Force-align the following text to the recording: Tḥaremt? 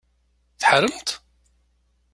Tḥaremt? 0.61 1.09